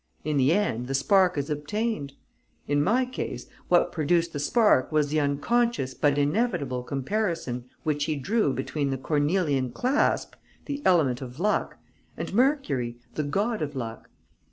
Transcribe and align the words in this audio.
In 0.23 0.37
the 0.37 0.51
end, 0.51 0.87
the 0.87 0.95
spark 0.95 1.37
is 1.37 1.51
obtained. 1.51 2.13
In 2.67 2.83
my 2.83 3.05
case, 3.05 3.45
what 3.67 3.91
produced 3.91 4.33
the 4.33 4.39
spark 4.39 4.91
was 4.91 5.09
the 5.09 5.19
unconscious 5.19 5.93
but 5.93 6.17
inevitable 6.17 6.81
comparison 6.81 7.65
which 7.83 8.05
he 8.05 8.15
drew 8.15 8.51
between 8.51 8.89
the 8.89 8.97
cornelian 8.97 9.69
clasp, 9.69 10.33
the 10.65 10.81
element 10.85 11.21
of 11.21 11.39
luck, 11.39 11.77
and 12.17 12.33
Mercury, 12.33 12.97
the 13.13 13.21
god 13.23 13.61
of 13.61 13.75
luck. 13.75 14.09